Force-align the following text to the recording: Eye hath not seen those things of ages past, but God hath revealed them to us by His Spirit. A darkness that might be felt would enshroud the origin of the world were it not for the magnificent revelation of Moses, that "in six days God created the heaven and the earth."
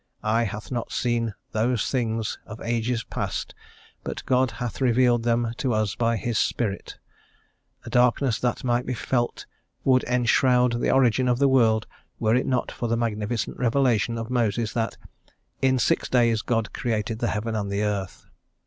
Eye 0.23 0.45
hath 0.45 0.71
not 0.71 0.91
seen 0.91 1.35
those 1.51 1.87
things 1.91 2.39
of 2.47 2.59
ages 2.61 3.03
past, 3.03 3.53
but 4.03 4.25
God 4.25 4.49
hath 4.49 4.81
revealed 4.81 5.21
them 5.21 5.53
to 5.57 5.75
us 5.75 5.93
by 5.93 6.17
His 6.17 6.39
Spirit. 6.39 6.97
A 7.85 7.89
darkness 7.91 8.39
that 8.39 8.63
might 8.63 8.87
be 8.87 8.95
felt 8.95 9.45
would 9.83 10.03
enshroud 10.05 10.81
the 10.81 10.89
origin 10.89 11.27
of 11.27 11.37
the 11.37 11.47
world 11.47 11.85
were 12.19 12.33
it 12.33 12.47
not 12.47 12.71
for 12.71 12.87
the 12.87 12.97
magnificent 12.97 13.59
revelation 13.59 14.17
of 14.17 14.31
Moses, 14.31 14.73
that 14.73 14.97
"in 15.61 15.77
six 15.77 16.09
days 16.09 16.41
God 16.41 16.73
created 16.73 17.19
the 17.19 17.27
heaven 17.27 17.53
and 17.55 17.69
the 17.69 17.83
earth." 17.83 18.25